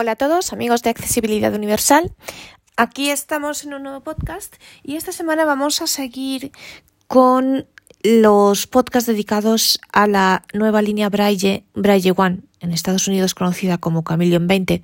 [0.00, 2.10] Hola a todos, amigos de Accesibilidad Universal.
[2.74, 6.52] Aquí estamos en un nuevo podcast y esta semana vamos a seguir
[7.06, 7.66] con
[8.02, 14.02] los podcasts dedicados a la nueva línea Braille, Braille One, en Estados Unidos conocida como
[14.02, 14.80] Chameleon 20,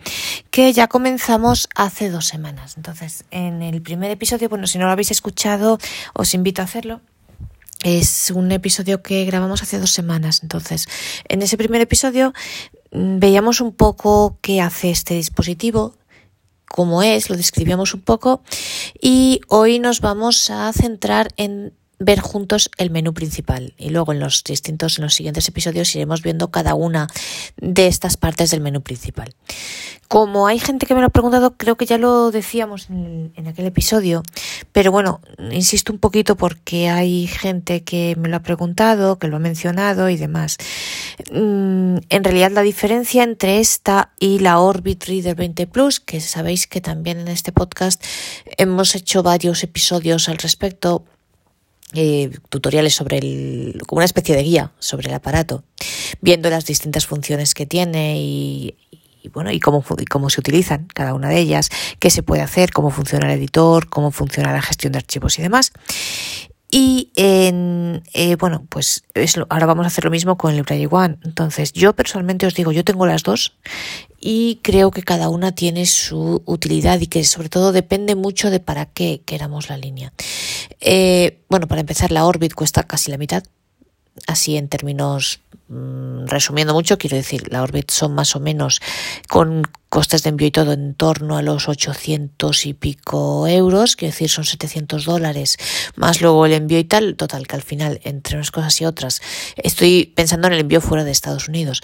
[0.51, 2.77] que ya comenzamos hace dos semanas.
[2.77, 5.79] Entonces, en el primer episodio, bueno, si no lo habéis escuchado,
[6.13, 7.01] os invito a hacerlo.
[7.83, 10.41] Es un episodio que grabamos hace dos semanas.
[10.43, 10.89] Entonces,
[11.29, 12.35] en ese primer episodio
[12.97, 15.95] veíamos un poco qué hace este dispositivo,
[16.69, 18.43] cómo es, lo describíamos un poco
[19.01, 24.21] y hoy nos vamos a centrar en ver juntos el menú principal y luego en
[24.21, 27.09] los distintos en los siguientes episodios iremos viendo cada una
[27.57, 29.35] de estas partes del menú principal.
[30.09, 33.49] Como hay gente que me lo ha preguntado, creo que ya lo decíamos en, en
[33.49, 34.23] aquel episodio,
[34.73, 39.37] pero bueno, insisto un poquito porque hay gente que me lo ha preguntado, que lo
[39.37, 40.59] ha mencionado y demás.
[41.33, 46.67] Mm, en realidad la diferencia entre esta y la Orbit Reader 20 Plus, que sabéis
[46.67, 48.03] que también en este podcast
[48.59, 51.05] hemos hecho varios episodios al respecto,
[51.95, 55.65] eh, tutoriales sobre el, como una especie de guía sobre el aparato,
[56.21, 58.77] viendo las distintas funciones que tiene y,
[59.33, 62.73] bueno, y cómo, y cómo se utilizan cada una de ellas, qué se puede hacer,
[62.73, 65.73] cómo funciona el editor, cómo funciona la gestión de archivos y demás.
[66.71, 69.05] Y en, eh, bueno, pues
[69.49, 71.19] ahora vamos a hacer lo mismo con el Braille One.
[71.25, 73.57] Entonces, yo personalmente os digo, yo tengo las dos
[74.21, 78.59] y creo que cada una tiene su utilidad y que sobre todo depende mucho de
[78.59, 80.13] para qué queramos la línea.
[80.81, 83.45] Eh, bueno, para empezar, la Orbit cuesta casi la mitad.
[84.27, 88.81] Así en términos, mm, resumiendo mucho, quiero decir, la Orbit son más o menos
[89.29, 94.13] con costes de envío y todo en torno a los 800 y pico euros, quiero
[94.13, 95.59] decir, son 700 dólares,
[95.95, 99.23] más luego el envío y tal, total, que al final, entre unas cosas y otras,
[99.57, 101.83] estoy pensando en el envío fuera de Estados Unidos.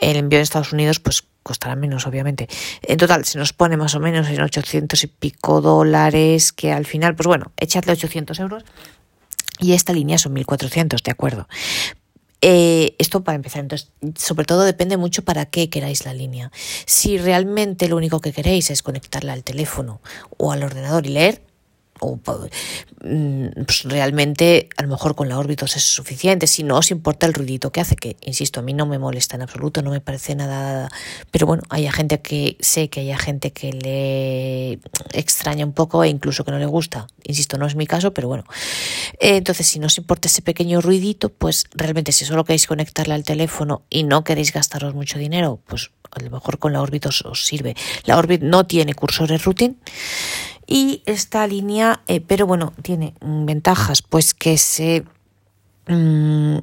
[0.00, 2.48] El envío en Estados Unidos, pues costará menos, obviamente.
[2.82, 6.86] En total, se nos pone más o menos en 800 y pico dólares, que al
[6.86, 8.64] final, pues bueno, echadle 800 euros.
[9.60, 11.48] Y esta línea son 1400, de acuerdo.
[12.40, 16.52] Eh, esto para empezar, entonces, sobre todo depende mucho para qué queráis la línea.
[16.84, 20.02] Si realmente lo único que queréis es conectarla al teléfono
[20.36, 21.42] o al ordenador y leer,
[22.00, 26.90] o mm, pues realmente a lo mejor con la órbita es suficiente, si no os
[26.90, 29.90] importa el ruidito que hace, que insisto, a mí no me molesta en absoluto, no
[29.90, 30.90] me parece nada,
[31.30, 34.72] pero bueno, hay gente que sé que hay gente que le
[35.18, 38.28] extraña un poco e incluso que no le gusta, insisto, no es mi caso, pero
[38.28, 38.44] bueno,
[39.20, 43.14] eh, entonces si no os importa ese pequeño ruidito, pues realmente si solo queréis conectarla
[43.14, 47.08] al teléfono y no queréis gastaros mucho dinero, pues a lo mejor con la órbita
[47.08, 47.74] os, os sirve.
[48.04, 49.76] La órbita no tiene cursores routing
[50.66, 55.04] y esta línea, eh, pero bueno, tiene ventajas, pues que se...
[55.86, 56.58] Mm,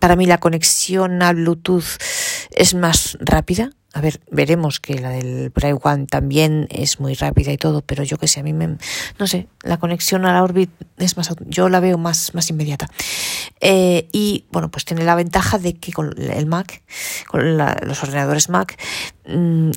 [0.00, 1.84] para mí la conexión a Bluetooth
[2.50, 3.70] es más rápida.
[3.94, 8.02] A ver, veremos que la del Braille One también es muy rápida y todo, pero
[8.02, 8.76] yo que sé, a mí me,
[9.18, 12.88] no sé, la conexión a la Orbit es más, yo la veo más, más inmediata.
[13.60, 16.82] Eh, y bueno, pues tiene la ventaja de que con el Mac,
[17.28, 18.78] con los ordenadores Mac,
[19.26, 19.70] mm,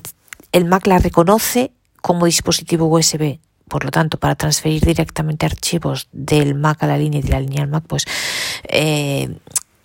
[0.52, 3.38] el Mac la reconoce como dispositivo USB
[3.72, 7.40] por lo tanto, para transferir directamente archivos del Mac a la línea y de la
[7.40, 8.04] línea al Mac, pues
[8.64, 9.38] eh,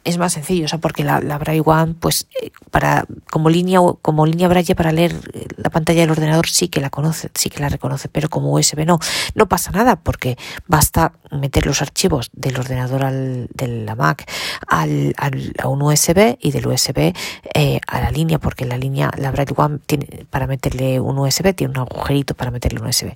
[0.08, 3.80] es más sencillo, o sea, porque la, la Braille One, pues, eh, para, como línea,
[4.02, 7.50] como línea Braille para leer eh, la pantalla del ordenador sí que la conoce, sí
[7.50, 9.00] que la reconoce, pero como USB no,
[9.36, 14.24] no pasa nada, porque basta meter los archivos del ordenador al, de la Mac
[14.68, 17.14] al, al, a un USB y del USB
[17.54, 21.54] eh, a la línea, porque la línea, la Braille One tiene, para meterle un USB,
[21.54, 23.12] tiene un agujerito para meterle un USB,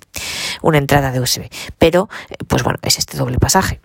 [0.60, 1.48] una entrada de USB,
[1.78, 2.10] pero,
[2.48, 3.80] pues bueno, es este doble pasaje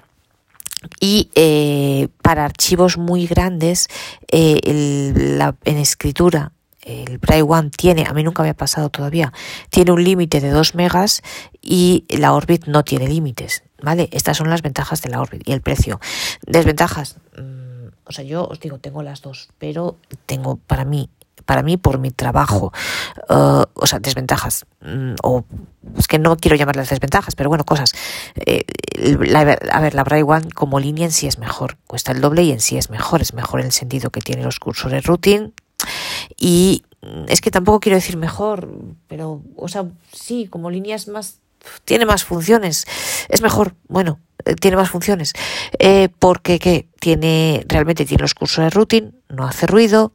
[1.00, 3.88] y eh, para archivos muy grandes
[4.32, 6.52] eh, en escritura
[6.88, 9.34] el Braille One tiene, a mí nunca me ha pasado todavía,
[9.70, 11.22] tiene un límite de 2 megas
[11.62, 14.10] y la Orbit no tiene límites, ¿vale?
[14.14, 16.00] Estas son las ventajas de la Orbit y el precio.
[16.46, 21.10] Desventajas, mm, o sea, yo os digo, tengo las dos, pero tengo para mí
[21.48, 22.72] para mí por mi trabajo.
[23.30, 24.68] Uh, o sea, desventajas.
[24.82, 25.46] Mm, o
[25.98, 27.94] es que no quiero llamarlas desventajas, pero bueno, cosas.
[28.36, 28.66] Eh,
[29.34, 31.78] a ver, la Braille One como línea en sí es mejor.
[31.88, 33.22] Cuesta el doble y en sí es mejor.
[33.22, 35.54] Es mejor en el sentido que tiene los cursores routing.
[36.38, 36.84] Y
[37.28, 38.70] es que tampoco quiero decir mejor,
[39.08, 41.40] pero, o sea, sí, como líneas más
[41.86, 42.86] tiene más funciones,
[43.30, 45.34] es mejor, bueno, eh, tiene más funciones,
[45.80, 46.88] eh, porque ¿qué?
[47.00, 50.14] tiene, realmente tiene los cursos de routing, no hace ruido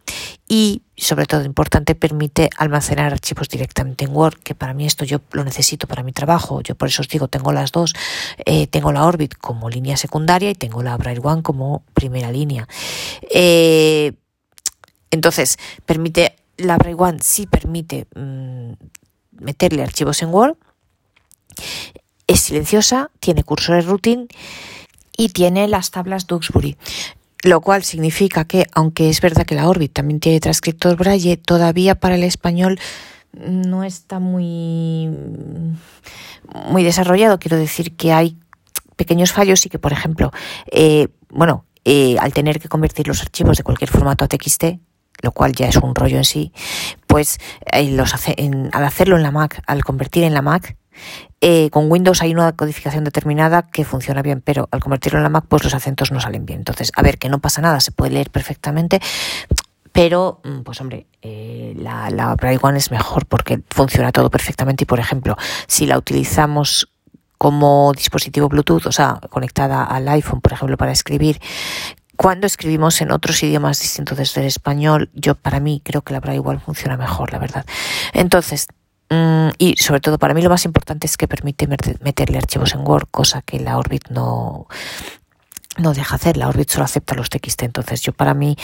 [0.48, 5.20] y, sobre todo importante, permite almacenar archivos directamente en Word, que para mí esto yo
[5.32, 7.94] lo necesito para mi trabajo, yo por eso os digo, tengo las dos,
[8.46, 12.68] eh, tengo la Orbit como línea secundaria y tengo la Braille One como primera línea.
[15.10, 18.72] entonces, permite la Braille One sí permite mm,
[19.40, 20.56] meterle archivos en Word.
[22.26, 24.26] Es silenciosa, tiene cursores routine
[25.16, 26.76] y tiene las tablas Duxbury.
[27.42, 31.96] Lo cual significa que, aunque es verdad que la Orbit también tiene transcriptor Braille, todavía
[31.96, 32.78] para el español
[33.32, 35.08] no está muy,
[36.70, 37.38] muy desarrollado.
[37.38, 38.36] Quiero decir que hay
[38.96, 40.30] pequeños fallos y que, por ejemplo,
[40.70, 44.64] eh, bueno, eh, al tener que convertir los archivos de cualquier formato a TXT,
[45.22, 46.52] lo cual ya es un rollo en sí,
[47.06, 47.38] pues
[47.72, 48.36] eh, los hace,
[48.72, 50.76] al hacerlo en la Mac, al convertir en la Mac,
[51.44, 55.28] eh, con Windows hay una codificación determinada que funciona bien, pero al convertirlo en la
[55.28, 56.60] Mac, pues los acentos no salen bien.
[56.60, 59.00] Entonces, a ver, que no pasa nada, se puede leer perfectamente,
[59.90, 64.84] pero, mm, pues hombre, eh, la, la Braille One es mejor porque funciona todo perfectamente
[64.84, 65.36] y, por ejemplo,
[65.66, 66.88] si la utilizamos
[67.38, 71.40] como dispositivo Bluetooth, o sea, conectada al iPhone, por ejemplo, para escribir,
[72.14, 76.20] cuando escribimos en otros idiomas distintos desde el español, yo para mí creo que la
[76.20, 77.66] Braille One funciona mejor, la verdad.
[78.12, 78.68] Entonces,
[79.58, 83.08] y sobre todo para mí lo más importante es que permite meterle archivos en Word,
[83.10, 84.66] cosa que la Orbit no,
[85.78, 88.56] no deja hacer, la Orbit solo acepta los TXT, entonces yo para mí,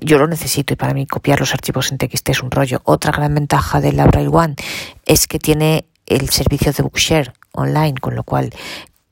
[0.00, 2.80] yo lo necesito y para mí copiar los archivos en TXT es un rollo.
[2.84, 4.56] Otra gran ventaja de la Braille One
[5.04, 8.52] es que tiene el servicio de Bookshare online, con lo cual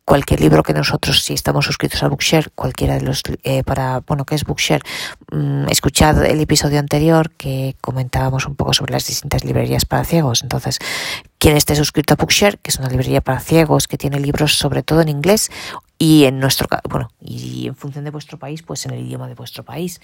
[0.04, 4.24] cualquier libro que nosotros, si estamos suscritos a Bookshare, cualquiera de los, eh, para, bueno,
[4.24, 4.82] que es Bookshare,
[5.32, 10.42] mm, escuchad el episodio anterior que comentábamos un poco sobre las distintas librerías para ciegos.
[10.42, 10.78] Entonces,
[11.38, 14.82] quien esté suscrito a Bookshare, que es una librería para ciegos, que tiene libros sobre
[14.82, 15.50] todo en inglés
[15.98, 19.34] y en nuestro bueno y en función de vuestro país pues en el idioma de
[19.34, 20.00] vuestro país.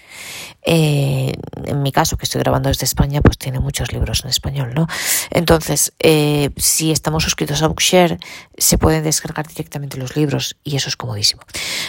[0.63, 1.33] Eh,
[1.65, 4.87] en mi caso que estoy grabando desde España pues tiene muchos libros en español no
[5.29, 8.19] entonces eh, si estamos suscritos a Bookshare
[8.57, 11.41] se pueden descargar directamente los libros y eso es comodísimo.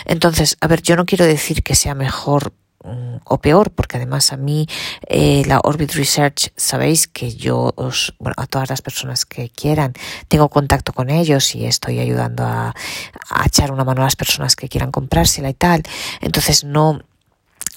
[0.04, 2.52] Entonces a ver yo no quiero decir que sea mejor
[3.24, 4.66] o peor, porque además a mí
[5.08, 9.92] eh, la Orbit Research, sabéis que yo os, bueno, a todas las personas que quieran,
[10.28, 12.74] tengo contacto con ellos y estoy ayudando a,
[13.30, 15.82] a echar una mano a las personas que quieran comprársela y tal.
[16.20, 17.11] Entonces no, Mm,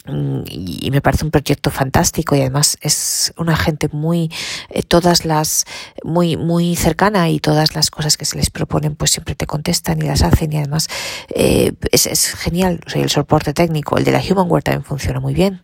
[0.07, 4.31] y me parece un proyecto fantástico y además es una gente muy
[4.69, 5.65] eh, todas las
[6.03, 9.99] muy muy cercana y todas las cosas que se les proponen pues siempre te contestan
[10.01, 10.87] y las hacen y además
[11.33, 15.63] eh, es, genial o el soporte técnico el de la Humanware también funciona muy bien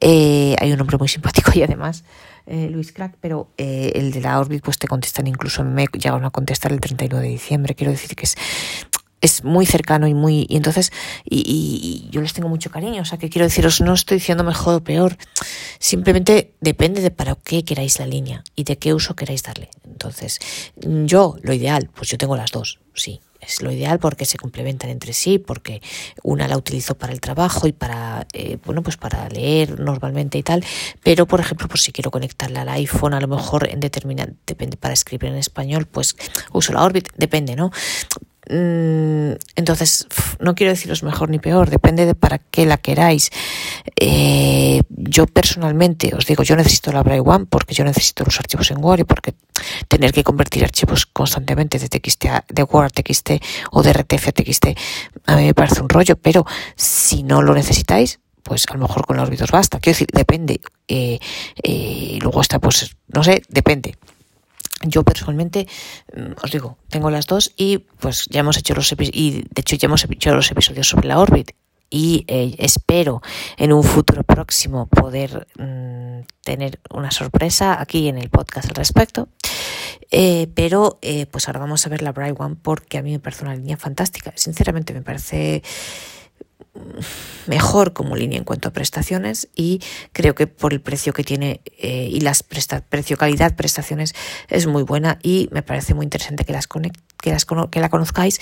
[0.00, 2.04] eh, hay un hombre muy simpático y además
[2.46, 6.72] Luis Crack, pero el de la Orbit pues te contestan incluso me llegaron a contestar
[6.72, 7.76] el 31 de diciembre.
[7.76, 8.34] Quiero decir que es
[9.20, 10.92] es muy cercano y muy y entonces
[11.24, 14.44] y, y, yo les tengo mucho cariño o sea que quiero deciros no estoy diciendo
[14.44, 15.16] mejor o peor
[15.78, 20.38] simplemente depende de para qué queráis la línea y de qué uso queráis darle entonces
[20.76, 24.90] yo lo ideal pues yo tengo las dos sí es lo ideal porque se complementan
[24.90, 25.80] entre sí, porque
[26.22, 30.42] una la utilizo para el trabajo y para, eh, bueno, pues para leer normalmente y
[30.42, 30.64] tal,
[31.02, 34.76] pero por ejemplo, pues si quiero conectarla al iPhone, a lo mejor en determinado, depende,
[34.76, 36.16] para escribir en español, pues
[36.52, 37.70] uso la Orbit, depende, ¿no?
[38.48, 40.06] Mm, entonces,
[40.40, 43.30] no quiero deciros mejor ni peor, depende de para qué la queráis.
[43.96, 48.70] Eh, yo personalmente os digo, yo necesito la Braille One porque yo necesito los archivos
[48.70, 49.34] en Word y porque
[49.88, 53.30] tener que convertir archivos constantemente de TXT de Word a TXT
[53.72, 54.66] o de RTF a TXT
[55.26, 56.44] a mí me parece un rollo, pero
[56.76, 59.78] si no lo necesitáis, pues a lo mejor con los vídeos basta.
[59.78, 60.60] Quiero decir, depende.
[60.88, 61.18] Eh,
[61.62, 63.96] eh, luego está, pues, no sé, depende.
[64.82, 65.68] Yo personalmente,
[66.14, 69.76] mm, os digo, tengo las dos y pues ya hemos hecho los y de hecho
[69.76, 71.52] ya hemos hecho los episodios sobre la Orbit
[71.90, 73.20] y eh, espero
[73.56, 79.28] en un futuro próximo poder mm, tener una sorpresa aquí en el podcast al respecto.
[80.12, 83.18] Eh, pero eh, pues ahora vamos a ver la Bright One porque a mí me
[83.18, 84.32] parece una línea fantástica.
[84.36, 85.62] Sinceramente me parece
[87.46, 89.80] mejor como línea en cuanto a prestaciones y
[90.12, 94.14] creo que por el precio que tiene eh, y las precio calidad prestaciones
[94.48, 98.40] es muy buena y me parece muy interesante que las que las que la conozcáis.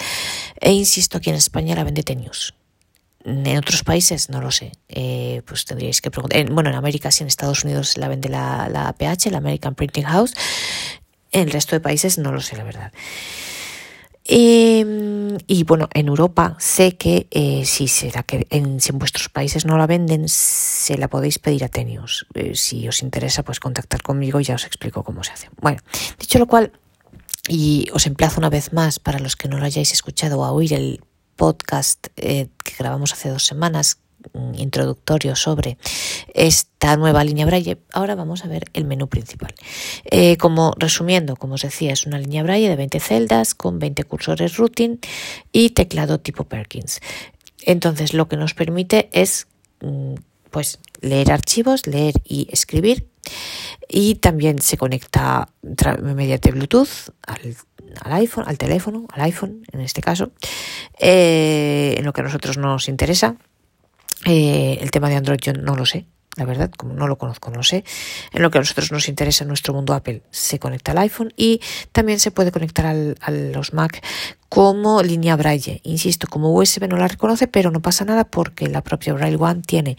[0.60, 2.54] E insisto aquí en España la vende Tenius.
[3.24, 4.72] En otros países no lo sé.
[4.88, 6.50] Eh, pues tendríais que preguntar.
[6.50, 10.04] Bueno en América sí en Estados Unidos la vende la, la APH la American Printing
[10.04, 10.34] House.
[11.32, 12.92] En el resto de países no lo sé la verdad
[14.30, 19.30] Em, y bueno, en Europa sé que eh, si será que en, si en vuestros
[19.30, 22.26] países no la venden, se la podéis pedir a Tenius.
[22.34, 25.48] Eh, si os interesa, pues contactar conmigo y ya os explico cómo se hace.
[25.62, 25.80] Bueno,
[26.18, 26.72] dicho lo cual,
[27.48, 30.74] y os emplazo una vez más para los que no lo hayáis escuchado a oír
[30.74, 31.00] el
[31.34, 33.98] podcast eh, que grabamos hace dos semanas
[34.56, 35.78] introductorio sobre
[36.34, 39.54] esta nueva línea Braille, ahora vamos a ver el menú principal.
[40.04, 44.04] Eh, como resumiendo, como os decía, es una línea Braille de 20 celdas con 20
[44.04, 44.98] cursores routing
[45.52, 47.00] y teclado tipo Perkins.
[47.62, 49.46] Entonces, lo que nos permite es
[49.80, 50.14] mm,
[50.50, 53.06] pues leer archivos, leer y escribir
[53.88, 55.48] y también se conecta
[56.02, 57.56] mediante Bluetooth al,
[58.12, 60.32] iPhone, al teléfono, al iPhone en este caso,
[60.98, 63.36] eh, en lo que a nosotros nos interesa.
[64.26, 66.06] Eh, el tema de Android yo no lo sé,
[66.38, 67.84] la verdad, como no lo conozco, no sé.
[68.32, 71.32] En lo que a nosotros nos interesa en nuestro mundo Apple, se conecta al iPhone
[71.36, 71.60] y
[71.92, 74.04] también se puede conectar a los Mac
[74.48, 75.80] como línea Braille.
[75.82, 79.62] Insisto, como USB no la reconoce, pero no pasa nada porque la propia Braille One
[79.66, 79.98] tiene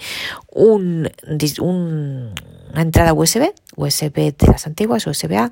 [0.51, 5.51] un, una entrada USB, USB de las antiguas, USB A,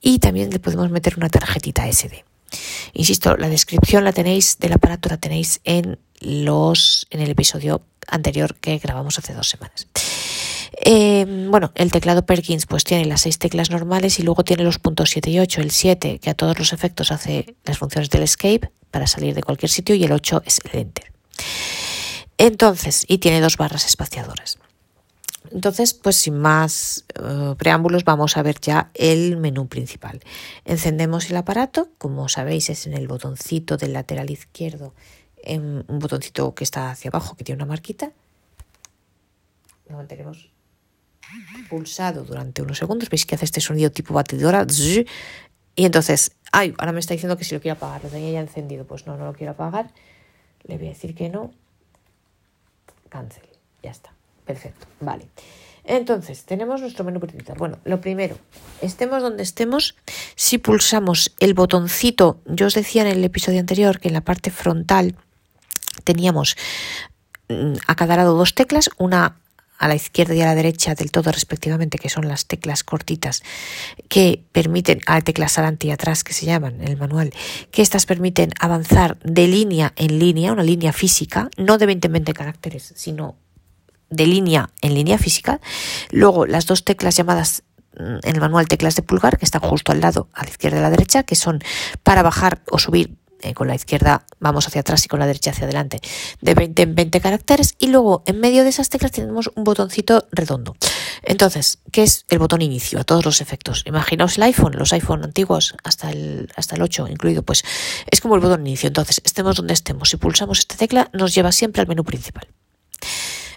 [0.00, 2.24] y también le podemos meter una tarjetita SD.
[2.92, 8.54] Insisto, la descripción la tenéis del aparato, la tenéis en los en el episodio anterior
[8.56, 9.88] que grabamos hace dos semanas.
[10.84, 14.78] Eh, bueno, el teclado Perkins pues tiene las seis teclas normales y luego tiene los
[14.78, 15.60] puntos 7 y 8.
[15.60, 19.42] El 7 que a todos los efectos hace las funciones del escape para salir de
[19.42, 21.12] cualquier sitio y el 8 es el enter.
[22.38, 24.58] Entonces, y tiene dos barras espaciadoras.
[25.50, 30.20] Entonces, pues sin más eh, preámbulos, vamos a ver ya el menú principal.
[30.64, 34.94] Encendemos el aparato, como sabéis es en el botoncito del lateral izquierdo,
[35.42, 38.12] en un botoncito que está hacia abajo, que tiene una marquita.
[39.88, 40.52] Lo mantenemos
[41.68, 43.10] pulsado durante unos segundos.
[43.10, 44.66] Veis que hace este sonido tipo batidora.
[45.74, 48.40] Y entonces, ay, ahora me está diciendo que si lo quiero apagar, lo tenía ya
[48.40, 48.86] encendido.
[48.86, 49.90] Pues no, no lo quiero apagar.
[50.64, 51.52] Le voy a decir que no.
[53.08, 53.44] Cancel.
[53.82, 54.14] Ya está.
[54.44, 54.86] Perfecto.
[55.00, 55.26] Vale.
[55.84, 57.56] Entonces, tenemos nuestro menú principal.
[57.58, 58.38] Bueno, lo primero,
[58.80, 59.96] estemos donde estemos,
[60.36, 64.50] si pulsamos el botoncito, yo os decía en el episodio anterior que en la parte
[64.50, 65.16] frontal
[66.04, 66.56] teníamos
[67.48, 69.38] mm, a cada lado dos teclas, una
[69.78, 73.42] a la izquierda y a la derecha del todo respectivamente, que son las teclas cortitas
[74.08, 77.32] que permiten, a teclas adelante y atrás que se llaman en el manual,
[77.72, 82.12] que estas permiten avanzar de línea en línea, una línea física, no de 20 en
[82.12, 83.34] 20 caracteres, sino
[84.12, 85.60] de línea en línea física.
[86.10, 87.62] Luego las dos teclas llamadas
[87.98, 90.76] mm, en el manual teclas de pulgar, que están justo al lado, a la izquierda
[90.76, 91.60] y a la derecha, que son
[92.02, 95.50] para bajar o subir eh, con la izquierda vamos hacia atrás y con la derecha
[95.50, 96.00] hacia adelante,
[96.40, 100.28] de 20 en 20 caracteres y luego en medio de esas teclas tenemos un botoncito
[100.30, 100.76] redondo.
[101.24, 103.82] Entonces, ¿qué es el botón inicio a todos los efectos?
[103.84, 107.64] Imaginaos el iPhone, los iPhone antiguos hasta el, hasta el 8 incluido, pues
[108.08, 108.86] es como el botón inicio.
[108.86, 112.46] Entonces, estemos donde estemos, si pulsamos esta tecla nos lleva siempre al menú principal.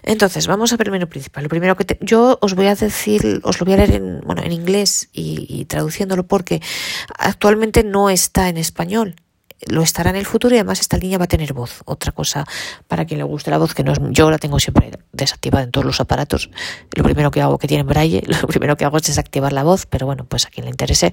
[0.06, 1.42] Entonces, vamos a ver el menú principal.
[1.42, 4.40] Lo primero que yo os voy a decir, os lo voy a leer en, bueno,
[4.42, 6.62] en inglés y, traduciéndolo porque
[7.18, 9.16] actualmente no está en español
[9.68, 11.80] lo estará en el futuro y además esta línea va a tener voz.
[11.86, 12.44] Otra cosa
[12.88, 15.70] para quien le guste la voz, que no es, yo la tengo siempre desactivada en
[15.70, 16.50] todos los aparatos.
[16.94, 19.86] Lo primero que hago que tiene braille, lo primero que hago es desactivar la voz,
[19.86, 21.10] pero bueno, pues a quien le interese,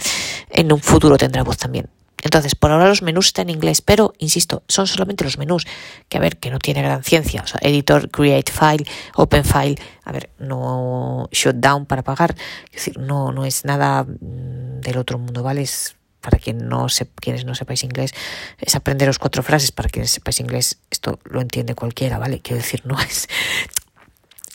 [0.49, 1.89] en un futuro tendrá voz también.
[2.23, 5.67] Entonces, por ahora los menús están en inglés, pero insisto, son solamente los menús,
[6.09, 7.41] que a ver, que no tiene gran ciencia.
[7.43, 9.75] O sea, editor, create file, open file,
[10.05, 12.35] a ver, no shutdown para pagar,
[12.67, 15.61] es decir, no, no es nada mm, del otro mundo, ¿vale?
[15.61, 18.13] Es para quien no se, quienes no sepáis inglés,
[18.57, 19.73] es aprenderos cuatro frases.
[19.73, 22.39] Para quienes sepáis inglés, esto lo entiende cualquiera, ¿vale?
[22.39, 23.27] Quiero decir, no es.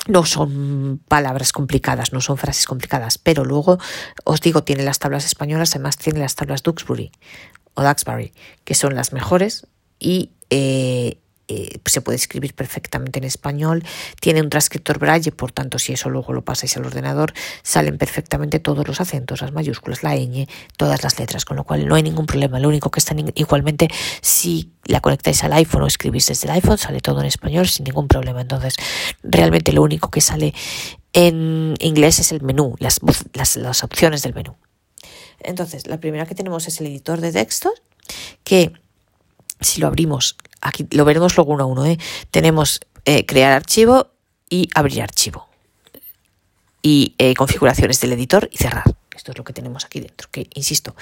[0.06, 3.78] No son palabras complicadas, no son frases complicadas, pero luego
[4.24, 7.12] os digo, tiene las tablas españolas, además tiene las tablas Duxbury
[7.78, 8.32] o Duxbury,
[8.64, 9.66] que son las mejores
[10.00, 13.84] y eh, eh, se puede escribir perfectamente en español,
[14.20, 17.32] tiene un transcriptor braille, por tanto, si eso luego lo pasáis al ordenador,
[17.62, 21.86] salen perfectamente todos los acentos, las mayúsculas, la ñ, todas las letras, con lo cual
[21.86, 22.58] no hay ningún problema.
[22.58, 23.88] Lo único que está igualmente,
[24.20, 27.84] si la conectáis al iPhone o escribís desde el iPhone, sale todo en español sin
[27.84, 28.40] ningún problema.
[28.40, 28.74] Entonces,
[29.22, 30.52] realmente lo único que sale
[31.12, 33.00] en inglés es el menú, las,
[33.32, 34.54] las, las opciones del menú.
[35.40, 37.82] Entonces, la primera que tenemos es el editor de textos,
[38.44, 38.72] que
[39.60, 41.98] si lo abrimos aquí lo veremos luego uno a uno, ¿eh?
[42.30, 44.08] tenemos eh, crear archivo
[44.48, 45.48] y abrir archivo.
[46.82, 48.84] Y eh, configuraciones del editor y cerrar.
[49.14, 50.94] Esto es lo que tenemos aquí dentro, que insisto,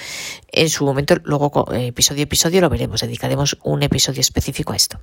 [0.50, 4.98] en su momento, luego episodio a episodio lo veremos, dedicaremos un episodio específico a esto.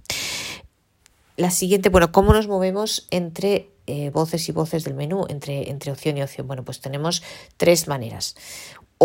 [1.37, 3.69] La siguiente, bueno, ¿cómo nos movemos entre
[4.11, 6.47] voces y voces del menú, entre, entre opción y opción?
[6.47, 7.21] Bueno, pues tenemos
[7.57, 8.35] tres maneras.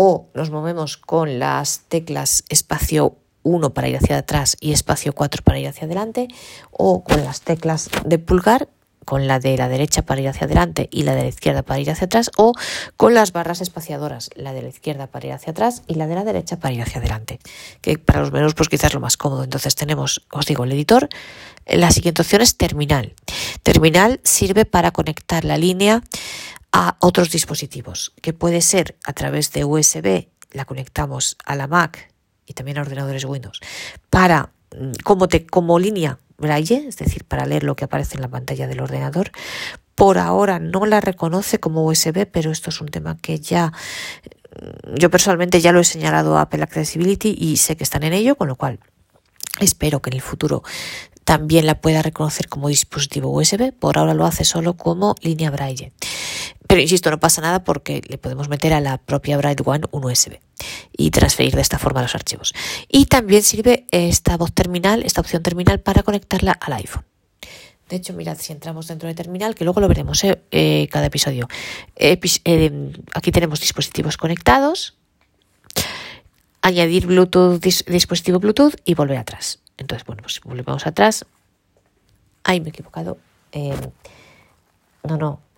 [0.01, 5.43] O nos movemos con las teclas espacio 1 para ir hacia atrás y espacio 4
[5.43, 6.29] para ir hacia adelante,
[6.71, 8.69] o con las teclas de pulgar,
[9.03, 11.81] con la de la derecha para ir hacia adelante y la de la izquierda para
[11.81, 12.53] ir hacia atrás, o
[12.95, 16.15] con las barras espaciadoras, la de la izquierda para ir hacia atrás y la de
[16.15, 17.39] la derecha para ir hacia adelante,
[17.81, 19.43] que para los menús pues quizás lo más cómodo.
[19.43, 21.09] Entonces tenemos, os digo, el editor.
[21.65, 23.15] La siguiente opción es terminal.
[23.63, 26.03] Terminal sirve para conectar la línea
[26.71, 32.11] a otros dispositivos, que puede ser a través de USB, la conectamos a la Mac
[32.45, 33.59] y también a ordenadores Windows,
[34.09, 38.21] para mm, como, te, como línea braille, es decir, para leer lo que aparece en
[38.21, 39.31] la pantalla del ordenador,
[39.95, 43.73] por ahora no la reconoce como USB, pero esto es un tema que ya
[44.95, 48.35] yo personalmente ya lo he señalado a Apple Accessibility y sé que están en ello,
[48.35, 48.79] con lo cual
[49.59, 50.63] espero que en el futuro
[51.23, 53.71] también la pueda reconocer como dispositivo USB.
[53.71, 55.91] Por ahora lo hace solo como línea Braille.
[56.69, 60.05] Pero insisto, no pasa nada porque le podemos meter a la propia Braille One un
[60.05, 60.37] USB
[60.95, 62.53] y transferir de esta forma los archivos.
[62.87, 67.03] Y también sirve esta voz terminal, esta opción terminal para conectarla al iPhone.
[67.89, 70.43] De hecho, mirad, si entramos dentro de terminal, que luego lo veremos ¿eh?
[70.51, 71.47] Eh, cada episodio.
[71.95, 72.19] Eh,
[73.15, 74.95] aquí tenemos dispositivos conectados,
[76.61, 79.57] añadir Bluetooth, dispositivo Bluetooth y volver atrás.
[79.79, 81.25] Entonces, bueno, pues volvemos atrás.
[82.43, 83.17] Ay, me he equivocado.
[85.03, 85.48] no, no,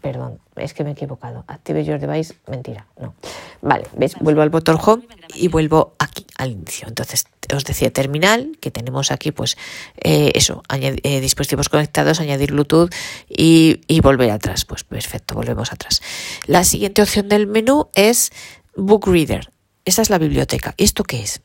[0.00, 1.44] Perdón, es que me he equivocado.
[1.48, 3.14] Active your device, mentira, no.
[3.62, 4.14] Vale, ¿ves?
[4.20, 5.04] Vuelvo al botón home
[5.34, 6.86] y vuelvo aquí al inicio.
[6.86, 9.56] Entonces, os decía terminal, que tenemos aquí, pues,
[9.96, 12.90] eh, eso, eh, dispositivos conectados, añadir Bluetooth
[13.28, 14.64] y, y volver atrás.
[14.64, 16.00] Pues perfecto, volvemos atrás.
[16.46, 18.30] La siguiente opción del menú es
[18.76, 19.50] Book Reader.
[19.84, 20.74] Esta es la biblioteca.
[20.76, 21.40] ¿Esto qué es?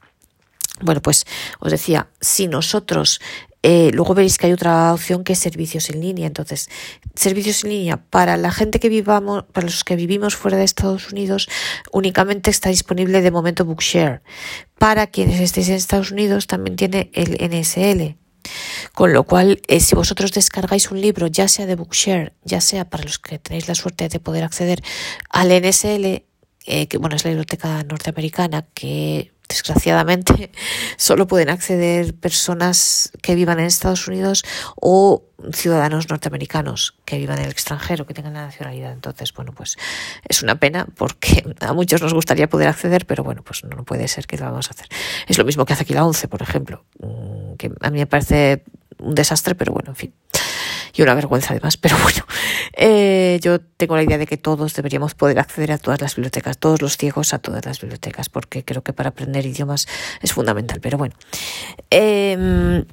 [0.81, 1.25] Bueno, pues
[1.59, 3.21] os decía, si nosotros
[3.65, 6.27] eh, luego veréis que hay otra opción que es servicios en línea.
[6.27, 6.69] Entonces,
[7.15, 11.11] servicios en línea para la gente que vivamos, para los que vivimos fuera de Estados
[11.11, 11.47] Unidos,
[11.93, 14.21] únicamente está disponible de momento Bookshare.
[14.77, 18.17] Para quienes estéis en Estados Unidos también tiene el NSL.
[18.93, 22.89] Con lo cual, eh, si vosotros descargáis un libro, ya sea de Bookshare, ya sea
[22.89, 24.83] para los que tenéis la suerte de poder acceder
[25.29, 26.25] al NSL,
[26.65, 30.51] eh, que bueno, es la biblioteca norteamericana que desgraciadamente
[30.97, 34.43] solo pueden acceder personas que vivan en Estados Unidos
[34.75, 38.93] o ciudadanos norteamericanos que vivan en el extranjero, que tengan la nacionalidad.
[38.93, 39.77] Entonces, bueno, pues
[40.27, 44.07] es una pena porque a muchos nos gustaría poder acceder, pero bueno, pues no puede
[44.07, 44.87] ser que lo vamos a hacer.
[45.27, 48.07] Es lo mismo que hace aquí la 11, por ejemplo, mm, que a mí me
[48.07, 48.63] parece
[48.99, 50.13] un desastre, pero bueno, en fin
[50.93, 52.25] y una vergüenza además, pero bueno,
[52.73, 56.57] eh, yo tengo la idea de que todos deberíamos poder acceder a todas las bibliotecas,
[56.57, 59.87] todos los ciegos a todas las bibliotecas, porque creo que para aprender idiomas
[60.21, 61.15] es fundamental, pero bueno.
[61.89, 62.85] Eh,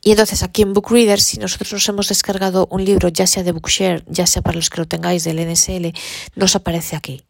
[0.00, 3.52] y entonces aquí en Bookreader, si nosotros nos hemos descargado un libro, ya sea de
[3.52, 5.92] Bookshare, ya sea para los que lo tengáis del NSL,
[6.36, 7.22] nos aparece aquí.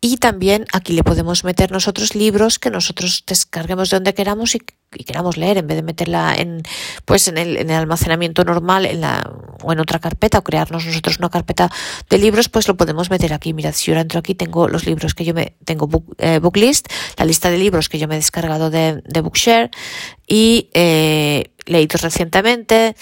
[0.00, 4.60] Y también aquí le podemos meter nosotros libros que nosotros descarguemos de donde queramos y,
[5.04, 6.62] queramos leer, en vez de meterla en,
[7.04, 9.28] pues en el, en el almacenamiento normal en la,
[9.62, 11.70] o en otra carpeta o crearnos nosotros una carpeta
[12.08, 13.52] de libros, pues lo podemos meter aquí.
[13.52, 16.86] Mirad, si yo entro aquí, tengo los libros que yo me, tengo book, eh, Booklist,
[17.18, 19.70] la lista de libros que yo me he descargado de, de Bookshare
[20.28, 22.96] y eh, leídos recientemente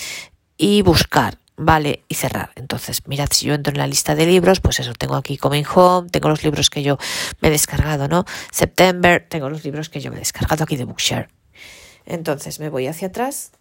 [0.57, 1.39] y buscar.
[1.57, 2.51] Vale, y cerrar.
[2.57, 5.65] Entonces, mirad, si yo entro en la lista de libros, pues eso, tengo aquí Coming
[5.73, 6.99] Home, tengo los libros que yo
[7.41, 8.25] me he descargado, ¿no?
[8.51, 11.29] September, tengo los libros que yo me he descargado aquí de Bookshare.
[12.07, 13.53] Entonces, me voy hacia atrás.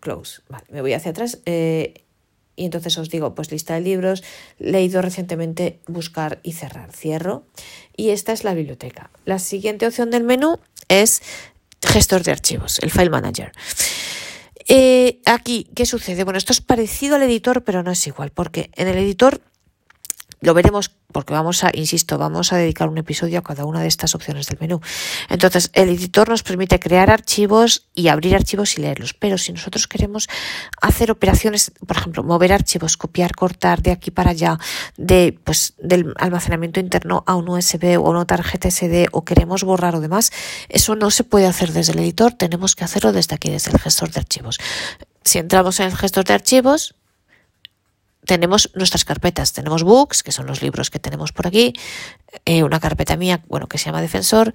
[0.00, 1.38] Close, vale, me voy hacia atrás.
[1.46, 2.04] Eh,
[2.56, 4.22] y entonces os digo, pues lista de libros,
[4.58, 6.92] leído recientemente, buscar y cerrar.
[6.92, 7.46] Cierro.
[7.96, 9.10] Y esta es la biblioteca.
[9.24, 11.22] La siguiente opción del menú es
[11.86, 13.52] gestor de archivos, el File Manager.
[14.66, 16.24] Eh, aquí, ¿qué sucede?
[16.24, 19.40] Bueno, esto es parecido al editor, pero no es igual, porque en el editor
[20.44, 23.86] lo veremos porque vamos a, insisto, vamos a dedicar un episodio a cada una de
[23.86, 24.80] estas opciones del menú.
[25.30, 29.14] Entonces, el editor nos permite crear archivos y abrir archivos y leerlos.
[29.14, 30.28] Pero si nosotros queremos
[30.82, 34.58] hacer operaciones, por ejemplo, mover archivos, copiar, cortar de aquí para allá,
[34.96, 39.94] de, pues, del almacenamiento interno a un USB o una tarjeta SD o queremos borrar
[39.94, 40.32] o demás,
[40.68, 43.78] eso no se puede hacer desde el editor, tenemos que hacerlo desde aquí, desde el
[43.78, 44.58] gestor de archivos.
[45.24, 46.96] Si entramos en el gestor de archivos,
[48.26, 49.52] tenemos nuestras carpetas.
[49.52, 51.72] Tenemos books, que son los libros que tenemos por aquí,
[52.44, 54.52] eh, una carpeta mía, bueno, que se llama Defensor,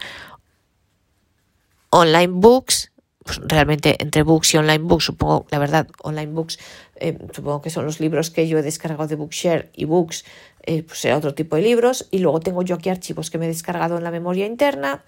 [1.89, 2.91] online books,
[3.23, 6.57] pues realmente entre books y online books, supongo, la verdad, online books,
[6.95, 10.25] eh, supongo que son los libros que yo he descargado de Bookshare y books,
[10.63, 12.07] eh, pues será otro tipo de libros.
[12.11, 15.03] Y luego tengo yo aquí archivos que me he descargado en la memoria interna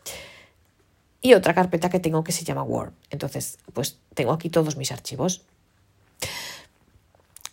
[1.22, 2.94] y otra carpeta que tengo que se llama Word.
[3.10, 5.44] Entonces, pues tengo aquí todos mis archivos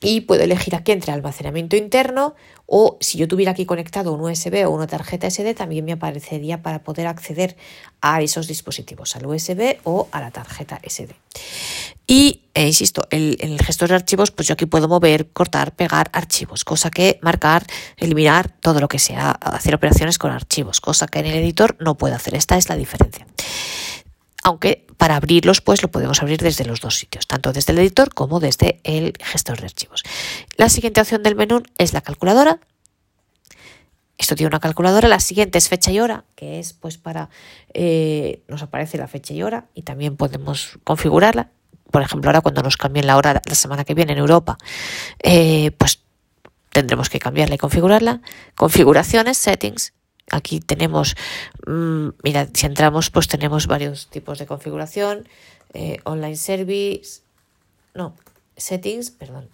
[0.00, 2.34] y puedo elegir aquí entre almacenamiento interno
[2.66, 6.62] o si yo tuviera aquí conectado un USB o una tarjeta SD también me aparecería
[6.62, 7.56] para poder acceder
[8.00, 11.14] a esos dispositivos, al USB o a la tarjeta SD.
[12.06, 16.10] Y, eh, insisto, en el, gestor de archivos, pues yo aquí puedo mover, cortar, pegar
[16.12, 21.18] archivos, cosa que marcar, eliminar, todo lo que sea, hacer operaciones con archivos, cosa que
[21.18, 22.34] en el editor no puedo hacer.
[22.34, 23.26] Esta es la diferencia
[24.42, 28.12] aunque para abrirlos pues lo podemos abrir desde los dos sitios, tanto desde el editor
[28.12, 30.02] como desde el gestor de archivos.
[30.56, 32.60] La siguiente opción del menú es la calculadora.
[34.18, 37.30] Esto tiene una calculadora, la siguiente es fecha y hora, que es pues para,
[37.72, 41.50] eh, nos aparece la fecha y hora y también podemos configurarla.
[41.90, 44.58] por ejemplo, ahora cuando nos cambien la hora la semana que viene en Europa,
[45.22, 46.00] eh, pues
[46.70, 48.20] tendremos que cambiarla y configurarla.
[48.56, 49.94] Configuraciones, settings.
[50.30, 51.16] Aquí tenemos,
[51.66, 55.28] mmm, mira, si entramos, pues tenemos varios tipos de configuración.
[55.74, 57.22] Eh, online service,
[57.94, 58.14] no,
[58.56, 59.48] settings, perdón.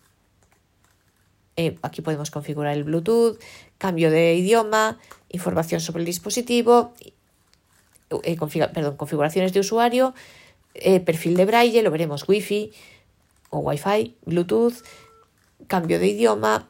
[1.57, 3.39] Eh, aquí podemos configurar el Bluetooth,
[3.79, 4.99] cambio de idioma,
[5.31, 6.95] información sobre el dispositivo,
[8.25, 8.37] eh,
[8.73, 10.15] perdón, configuraciones de usuario,
[11.05, 12.73] perfil de braille, lo veremos, wifi
[13.51, 14.75] o wifi, bluetooth,
[15.69, 16.69] cambio de idioma,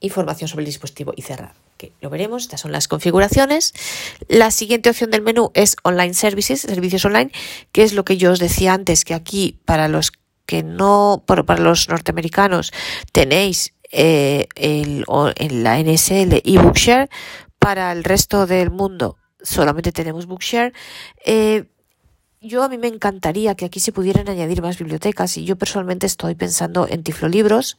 [0.00, 1.63] información sobre el dispositivo y cerrar.
[2.00, 3.74] Lo veremos, estas son las configuraciones.
[4.28, 7.30] La siguiente opción del menú es Online Services, servicios online,
[7.72, 10.12] que es lo que yo os decía antes, que aquí para los
[10.46, 12.72] que no, para, los norteamericanos
[13.12, 15.04] tenéis eh, en
[15.62, 17.08] la NSL y Bookshare,
[17.58, 20.72] para el resto del mundo solamente tenemos Bookshare.
[21.24, 21.64] Eh,
[22.40, 26.06] yo a mí me encantaría que aquí se pudieran añadir más bibliotecas y yo personalmente
[26.06, 27.78] estoy pensando en Tiflolibros,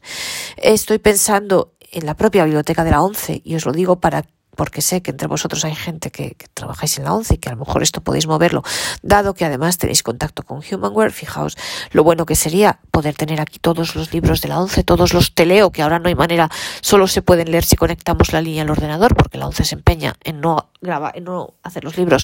[0.58, 4.82] estoy pensando en la propia biblioteca de la ONCE y os lo digo para porque
[4.82, 7.60] sé que entre vosotros hay gente que, trabajáis en la ONCE y que a lo
[7.60, 8.63] mejor esto podéis moverlo,
[9.02, 11.58] dado que además tenéis contacto con Humanware, fijaos
[11.91, 15.34] lo bueno que sería poder tener aquí todos los libros de la ONCE, todos los
[15.34, 16.50] teleo, que ahora no hay manera,
[16.82, 20.15] solo se pueden leer si conectamos la línea al ordenador, porque la ONCE se empeña
[20.24, 22.24] en no, graba, en no hacer los libros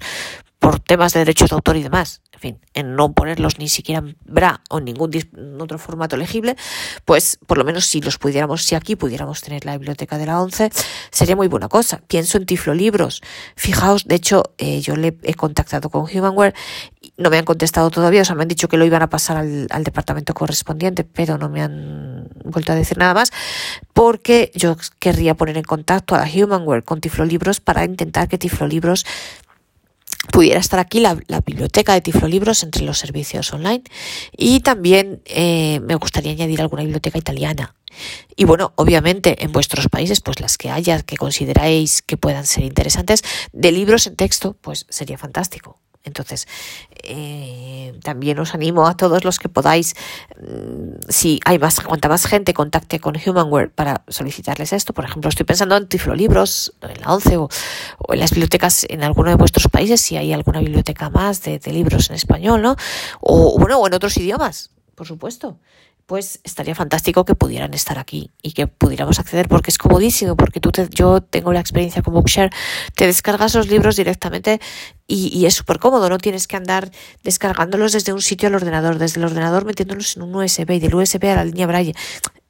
[0.62, 3.98] por temas de derechos de autor y demás, en fin, en no ponerlos ni siquiera
[3.98, 5.12] en BRA o en ningún
[5.60, 6.56] otro formato legible,
[7.04, 10.40] pues por lo menos si los pudiéramos, si aquí pudiéramos tener la biblioteca de la
[10.40, 10.70] ONCE,
[11.10, 12.04] sería muy buena cosa.
[12.08, 13.24] Pienso en Tiflo Libros.
[13.56, 16.54] Fijaos, de hecho, eh, yo le he contactado con Humanware,
[17.18, 19.38] no me han contestado todavía, o sea, me han dicho que lo iban a pasar
[19.38, 23.32] al, departamento correspondiente, pero no me han vuelto a decir nada más,
[23.94, 28.68] porque yo querría poner en contacto a Humanware con Tiflo Libros para intentar que Tiflo
[28.68, 29.08] Libros
[30.32, 33.84] pudiera estar aquí la, biblioteca de Tiflolibros entre los servicios online
[34.38, 37.76] y también eh, me gustaría añadir alguna biblioteca italiana.
[38.36, 42.64] Y bueno, obviamente en vuestros países, pues las que haya que consideráis que puedan ser
[42.64, 45.80] interesantes, de libros en texto, pues sería fantástico.
[46.04, 46.48] Entonces,
[47.04, 49.96] eh, también os animo a todos los que podáis,
[50.42, 54.94] mm, si hay más, cuanta más gente contacte con Humanware para solicitarles esto.
[54.94, 57.50] Por ejemplo, estoy pensando en Tiflolibros, en la ONCE o,
[58.10, 61.72] en las bibliotecas en alguno de vuestros países, si hay alguna biblioteca más de, de
[61.72, 62.76] libros en español, ¿no?
[63.20, 65.58] O bueno, o en otros idiomas, por supuesto
[66.06, 70.60] pues estaría fantástico que pudieran estar aquí y que pudiéramos acceder porque es comodísimo, porque
[70.60, 72.52] tú te, yo tengo la experiencia con Bookshare,
[72.96, 74.60] te descargas los libros directamente
[75.08, 76.92] y, y es súper cómodo, no tienes que andar
[77.24, 80.96] descargándolos desde un sitio al ordenador, desde el ordenador metiéndolos en un USB y del
[80.96, 81.94] USB a la línea Braille.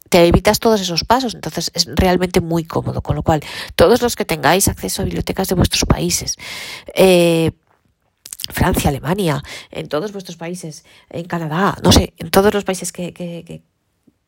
[0.09, 3.41] Te evitas todos esos pasos, entonces es realmente muy cómodo, con lo cual
[3.75, 6.35] todos los que tengáis acceso a bibliotecas de vuestros países,
[6.93, 7.51] eh,
[8.51, 13.13] Francia, Alemania, en todos vuestros países, en Canadá, no sé, en todos los países que,
[13.13, 13.63] que, que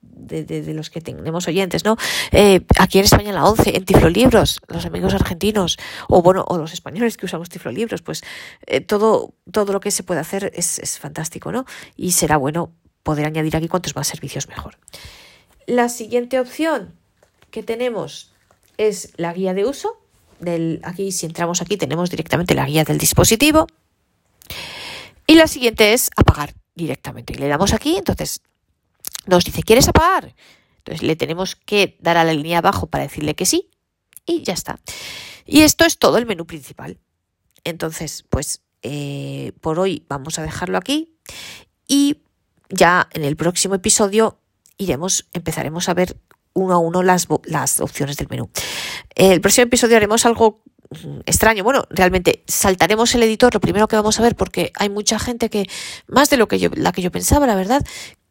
[0.01, 1.97] de, de, de, los que tenemos oyentes, ¿no?
[2.31, 6.73] Eh, aquí en España la 11, en Tiflolibros, los amigos argentinos, o bueno, o los
[6.73, 8.23] españoles que usamos Tiflolibros, pues
[8.67, 11.65] eh, todo, todo lo que se puede hacer es, es fantástico, ¿no?
[11.95, 12.71] Y será bueno
[13.03, 14.77] poder añadir aquí cuantos más servicios mejor.
[15.65, 16.93] La siguiente opción
[17.51, 18.33] que tenemos
[18.77, 19.99] es la guía de uso.
[20.39, 23.67] Del, aquí, si entramos aquí, tenemos directamente la guía del dispositivo.
[25.27, 27.35] Y la siguiente es apagar directamente.
[27.35, 28.41] Le damos aquí, entonces
[29.25, 30.35] nos dice, ¿quieres apagar?
[30.79, 33.69] Entonces le tenemos que dar a la línea abajo para decirle que sí
[34.25, 34.79] y ya está.
[35.45, 36.99] Y esto es todo el menú principal.
[37.63, 41.15] Entonces, pues eh, por hoy vamos a dejarlo aquí
[41.87, 42.21] y
[42.69, 44.39] ya en el próximo episodio
[44.77, 46.17] iremos, empezaremos a ver
[46.53, 48.49] uno a uno las, las opciones del menú.
[49.15, 50.61] El próximo episodio haremos algo
[51.25, 51.63] extraño.
[51.63, 55.49] Bueno, realmente saltaremos el editor, lo primero que vamos a ver, porque hay mucha gente
[55.49, 55.67] que,
[56.07, 57.83] más de lo que yo, la que yo pensaba, la verdad,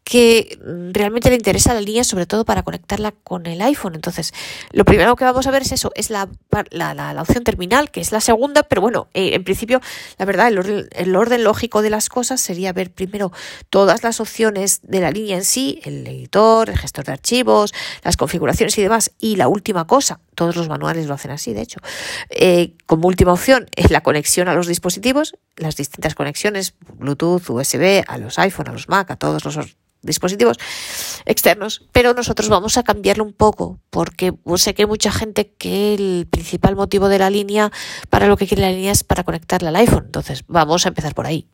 [0.04, 0.58] que
[0.92, 3.94] realmente le interesa la línea, sobre todo para conectarla con el iPhone.
[3.94, 4.34] Entonces,
[4.72, 6.28] lo primero que vamos a ver es eso, es la,
[6.70, 9.80] la, la, opción terminal, que es la segunda, pero bueno, eh, en principio,
[10.18, 13.32] la verdad, el orden, el orden, lógico de las cosas sería ver primero
[13.70, 18.16] todas las opciones de la línea en sí, el editor, el gestor de archivos, las
[18.16, 21.78] configuraciones y demás, y la última cosa, todos los manuales lo hacen así, de hecho,
[22.30, 28.02] eh, como última opción es la conexión a los dispositivos, las distintas conexiones, Bluetooth, USB,
[28.06, 30.58] a los iPhone, a los Mac, a todos los dispositivos
[31.24, 35.94] externos, pero nosotros vamos a cambiarlo un poco, porque sé que hay mucha gente que
[35.94, 37.70] el principal motivo de la línea,
[38.10, 41.14] para lo que quiere la línea es para conectarla al iPhone, entonces vamos a empezar
[41.14, 41.48] por ahí,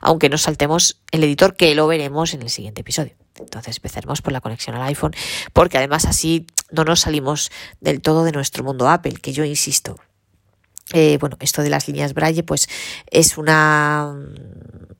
[0.00, 3.16] aunque nos saltemos el editor, que lo veremos en el siguiente episodio.
[3.38, 5.14] Entonces empezaremos por la conexión al iPhone,
[5.52, 9.96] porque además así no nos salimos del todo de nuestro mundo Apple, que yo insisto,
[10.92, 12.68] Eh, bueno, esto de las líneas Braille, pues
[13.10, 14.14] es una.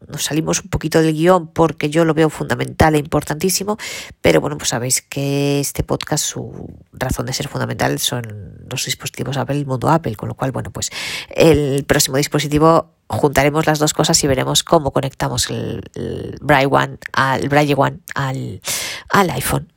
[0.06, 3.76] Nos salimos un poquito del guion porque yo lo veo fundamental e importantísimo,
[4.22, 9.36] pero bueno, pues sabéis que este podcast, su razón de ser fundamental son los dispositivos
[9.36, 10.90] Apple, el mundo Apple, con lo cual, bueno, pues
[11.28, 17.48] el próximo dispositivo juntaremos las dos cosas y veremos cómo conectamos el, Braille One al,
[17.48, 18.62] Braille One al,
[19.10, 19.70] al iPhone.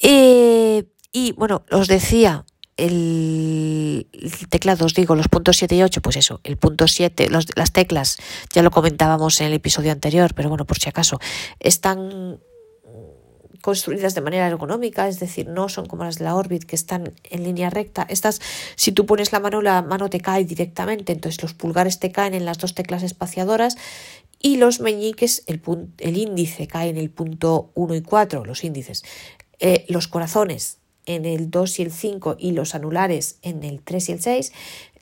[0.00, 2.44] Eh, y bueno, os decía,
[2.78, 4.06] el,
[4.48, 8.16] teclado, os digo, los puntos 7 y 8, pues eso, el punto 7, las teclas,
[8.52, 11.20] ya lo comentábamos en el episodio anterior, pero bueno, por si acaso,
[11.60, 12.40] están
[13.60, 17.12] construidas de manera ergonómica, es decir, no son como las de la Orbit que están
[17.24, 18.06] en línea recta.
[18.08, 18.40] Estas,
[18.76, 22.34] si tú pones la mano, la mano te cae directamente, entonces los pulgares te caen
[22.34, 23.76] en las dos teclas espaciadoras
[24.40, 25.60] y los meñiques, el,
[25.98, 29.02] el índice cae en el punto 1 y 4, los índices.
[29.58, 30.77] Eh, los corazones
[31.08, 34.52] en el 2 y el 5 y los anulares en el 3 y el 6,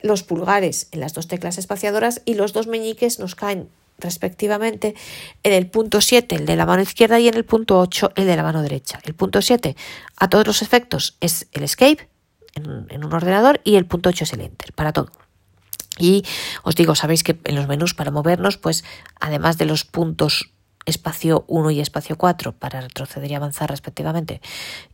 [0.03, 4.95] los pulgares en las dos teclas espaciadoras y los dos meñiques nos caen respectivamente
[5.43, 8.27] en el punto 7 el de la mano izquierda y en el punto 8 el
[8.27, 9.01] de la mano derecha.
[9.05, 9.77] El punto 7
[10.17, 12.09] a todos los efectos es el escape
[12.55, 15.11] en, un ordenador y el punto 8 es el enter para todo.
[15.99, 16.25] Y
[16.63, 18.85] os digo, sabéis que en los menús para movernos, pues
[19.19, 20.51] además de los puntos
[20.87, 24.41] espacio 1 y espacio 4 para retroceder y avanzar respectivamente.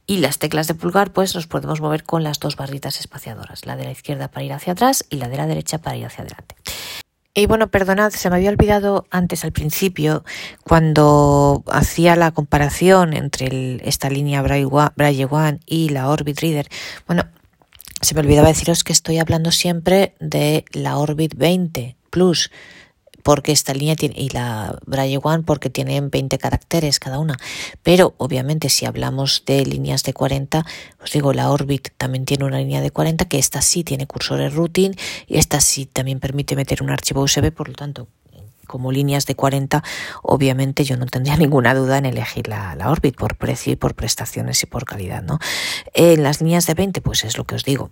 [0.07, 3.77] Y las teclas de pulgar, pues nos podemos mover con las dos barritas espaciadoras, la
[3.77, 6.25] de la izquierda para ir hacia atrás y la de la derecha para ir hacia
[6.25, 6.57] adelante.
[7.35, 10.23] Y bueno, perdonad, se me había olvidado antes al principio,
[10.65, 16.69] cuando hacía la comparación entre esta línea Braille One y la Orbit Reader.
[17.07, 17.25] Bueno,
[18.03, 22.51] se me olvidaba deciros que estoy hablando siempre de la Orbit 20 Plus
[23.23, 27.37] porque esta línea tiene, y la Braille One porque tienen 20 caracteres cada una.
[27.83, 30.65] Pero obviamente si hablamos de líneas de 40,
[31.03, 34.55] os digo, la Orbit también tiene una línea de 40, que esta sí tiene cursores
[34.55, 34.93] routing
[35.27, 38.09] y esta sí también permite meter un archivo USB, por lo tanto,
[38.67, 39.83] como líneas de 40,
[40.23, 43.95] obviamente yo no tendría ninguna duda en elegir la, la Orbit por precio y por
[43.95, 45.39] prestaciones y por calidad, ¿no?
[45.95, 47.91] En las líneas de 20, pues es lo que os digo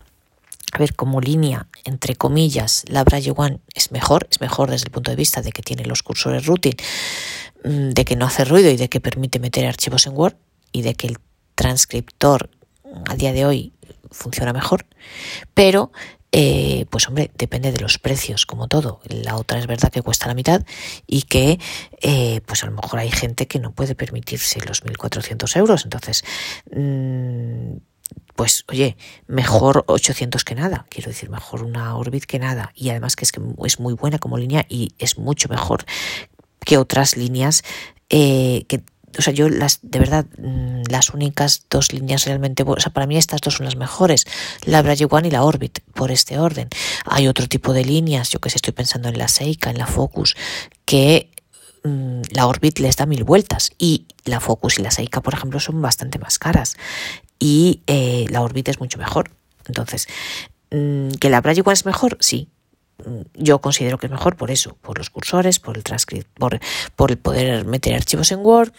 [0.73, 4.91] a ver, como línea, entre comillas, la Braille One es mejor, es mejor desde el
[4.91, 6.77] punto de vista de que tiene los cursores routing,
[7.65, 10.37] mm, de que no hace ruido y de que permite meter archivos en Word
[10.73, 11.19] y de que el
[11.55, 12.51] transcriptor
[13.09, 13.73] al día de hoy
[14.11, 14.87] funciona mejor,
[15.55, 15.93] pero
[16.33, 19.01] eh, pues hombre, depende de los precios, como todo.
[19.09, 20.65] La otra es verdad que cuesta la mitad
[21.07, 21.59] y que
[22.01, 25.85] eh, pues a lo mejor hay gente que no puede permitirse los 1.400 euros.
[25.85, 26.25] Entonces,
[26.71, 27.79] mmm,
[28.35, 28.97] pues oye,
[29.27, 32.73] mejor 800 que nada, quiero decir, mejor una Orbit que nada.
[32.75, 35.85] Y además que es que es muy buena como línea y es mucho mejor
[36.65, 37.63] que otras líneas
[38.09, 38.83] eh, que
[39.19, 43.07] o sea, yo las, de verdad, mm, las únicas dos líneas realmente, o sea, para
[43.07, 44.25] mí estas dos son las mejores,
[44.65, 46.69] la Braille One y la Orbit, por este orden.
[47.07, 49.87] Hay otro tipo de líneas, yo que sé, estoy pensando en la Seika, en la
[49.87, 50.37] Focus,
[50.85, 51.31] que
[51.83, 55.59] mm, la Orbit les da mil vueltas y la Focus y la Seika, por ejemplo,
[55.59, 56.77] son bastante más caras
[57.41, 59.33] y eh, la órbita es mucho mejor.
[59.67, 60.07] Entonces,
[60.71, 62.17] mm, ¿que la Braille es mejor?
[62.21, 62.49] Sí.
[63.05, 66.61] Mm, yo considero que es mejor por eso, por los cursores, por el transcript, por,
[66.95, 68.73] por el poder meter archivos en Word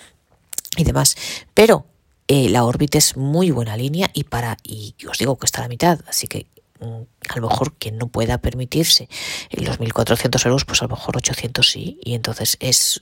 [0.78, 1.17] y demás.
[1.54, 1.86] Pero
[2.28, 5.63] eh, la órbita es muy buena línea y para, y os digo que está a
[5.63, 6.45] la mitad, así que
[6.82, 9.08] a lo mejor quien no pueda permitirse
[9.52, 12.00] los 1.400 euros, pues a lo mejor 800 sí.
[12.04, 13.02] Y entonces es,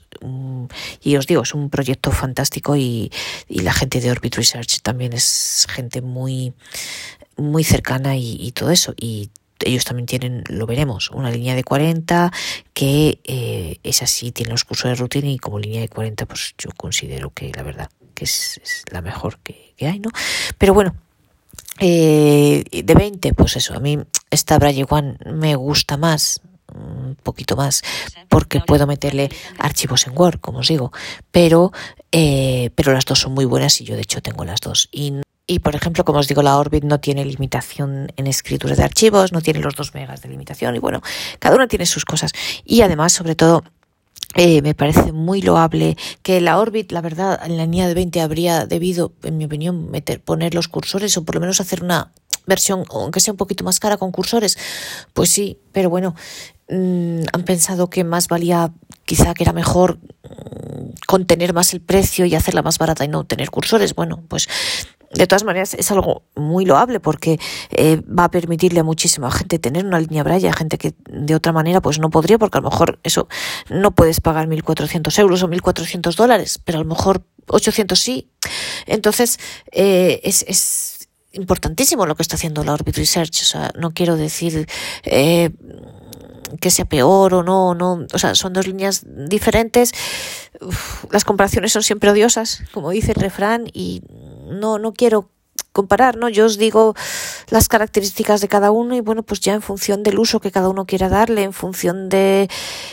[1.02, 3.10] y os digo, es un proyecto fantástico y,
[3.48, 6.54] la gente de Orbit Research también es gente muy,
[7.36, 8.94] muy cercana y, todo eso.
[8.96, 12.32] Y ellos también tienen, lo veremos, una línea de 40
[12.72, 16.54] que eh, es así, tiene los cursos de rutina y como línea de 40 pues
[16.56, 20.10] yo considero que la verdad que es, la mejor que, que hay, ¿no?
[20.56, 20.94] Pero bueno,
[21.78, 23.98] eh, de 20, pues eso, a mí
[24.30, 26.40] esta Braille One me gusta más,
[26.74, 27.82] un poquito más,
[28.28, 30.92] porque puedo meterle archivos en Word, como os digo,
[31.30, 31.72] pero,
[32.12, 34.88] eh, pero las dos son muy buenas y yo de hecho tengo las dos.
[34.92, 35.14] Y,
[35.46, 39.32] y por ejemplo, como os digo, la Orbit no tiene limitación en escritura de archivos,
[39.32, 41.02] no tiene los 2 megas de limitación y bueno,
[41.38, 42.32] cada una tiene sus cosas.
[42.64, 43.64] Y además, sobre todo,
[44.34, 48.20] eh, me parece muy loable que la Orbit, la verdad, en la línea de 20
[48.20, 52.12] habría debido, en mi opinión, meter, poner los cursores o por lo menos hacer una
[52.46, 54.56] versión, aunque sea un poquito más cara con cursores.
[55.14, 56.14] Pues sí, pero bueno,
[56.68, 58.72] mm, han pensado que más valía,
[59.04, 63.24] quizá que era mejor mm, contener más el precio y hacerla más barata y no
[63.24, 63.94] tener cursores.
[63.94, 64.48] Bueno, pues
[65.10, 69.58] de todas maneras es algo muy loable porque eh, va a permitirle a muchísima gente
[69.58, 72.70] tener una línea Braille, gente que de otra manera pues no podría porque a lo
[72.70, 73.28] mejor eso
[73.68, 78.30] no puedes pagar 1.400 euros o 1.400 dólares, pero a lo mejor 800 sí.
[78.86, 79.38] Entonces
[79.72, 83.42] eh, es, es importantísimo lo que está haciendo la Orbit Research.
[83.42, 84.68] O sea, no quiero decir
[85.04, 85.50] eh,
[86.60, 88.06] que sea peor o no, no.
[88.12, 89.92] O sea, son dos líneas diferentes.
[91.10, 94.02] las comparaciones son siempre odiosas, como dice el refrán, y
[94.48, 95.30] no, no quiero
[95.72, 96.28] comparar, ¿no?
[96.28, 96.94] Yo os digo
[97.48, 100.68] las características de cada uno y bueno, pues ya en función del uso que cada
[100.68, 102.48] uno quiera darle, en función de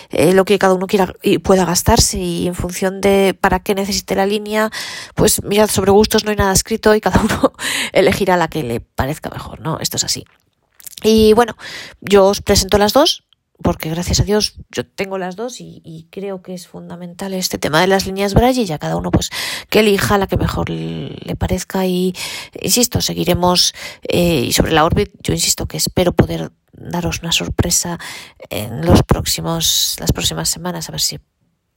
[0.09, 3.73] eh, lo que cada uno quiera y pueda gastarse y en función de para qué
[3.75, 4.71] necesite la línea,
[5.15, 7.53] pues mirad, sobre gustos no hay nada escrito y cada uno
[7.93, 9.79] elegirá la que le parezca mejor, ¿no?
[9.79, 10.25] Esto es así.
[11.03, 11.55] Y bueno,
[12.01, 13.26] yo os presento las dos
[13.61, 17.81] porque gracias a Dios yo tengo las dos y, creo que es fundamental este tema
[17.81, 19.29] de las líneas Braille y ya cada uno pues
[19.69, 22.13] que elija la que mejor le parezca y
[22.61, 23.73] insisto seguiremos
[24.07, 27.99] eh, y sobre la Orbit yo insisto que espero poder daros una sorpresa
[28.49, 31.19] en los próximos las próximas semanas a ver si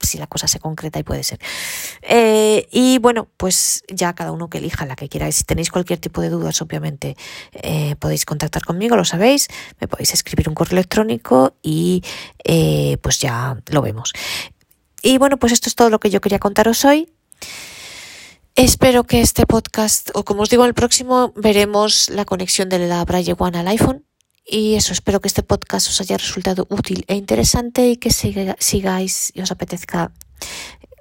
[0.00, 1.38] si la cosa se concreta y puede ser.
[2.02, 5.30] Eh, y bueno, pues ya cada uno que elija la que quiera.
[5.32, 7.16] Si tenéis cualquier tipo de dudas, obviamente
[7.52, 9.48] eh, podéis contactar conmigo, lo sabéis.
[9.80, 12.02] Me podéis escribir un correo electrónico y
[12.44, 14.12] eh, pues ya lo vemos.
[15.02, 17.12] Y bueno, pues esto es todo lo que yo quería contaros hoy.
[18.56, 23.04] Espero que este podcast, o como os digo, el próximo veremos la conexión de la
[23.04, 24.04] Braille One al iPhone
[24.50, 29.32] y eso, espero que este podcast os haya resultado útil e interesante y que sigáis
[29.32, 30.10] y os apetezca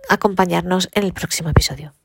[0.08, 1.99] acompañarnos en el próximo episodio.